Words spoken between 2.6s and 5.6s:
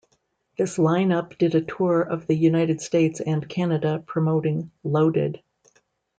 States and Canada promoting "Loaded".